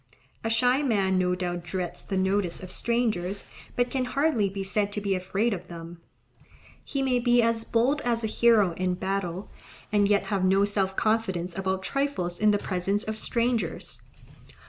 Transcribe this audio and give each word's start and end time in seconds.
A 0.43 0.49
shy 0.49 0.81
man 0.81 1.19
no 1.19 1.35
doubt 1.35 1.61
dreads 1.61 2.01
the 2.01 2.17
notice 2.17 2.63
of 2.63 2.71
strangers, 2.71 3.43
but 3.75 3.91
can 3.91 4.05
hardly 4.05 4.49
be 4.49 4.63
said 4.63 4.91
to 4.93 4.99
be 4.99 5.13
afraid 5.13 5.53
of 5.53 5.67
them, 5.67 6.01
he 6.83 7.03
may 7.03 7.19
be 7.19 7.39
as 7.43 7.63
bold 7.63 8.01
as 8.01 8.23
a 8.23 8.27
hero 8.33 8.71
in 8.77 8.95
battle, 8.95 9.51
and 9.91 10.07
yet 10.07 10.23
have 10.33 10.43
no 10.43 10.65
self 10.65 10.95
confidence 10.95 11.55
about 11.55 11.83
trifles 11.83 12.39
in 12.39 12.49
the 12.49 12.57
presence 12.57 13.03
of 13.03 13.19
strangers. 13.19 14.01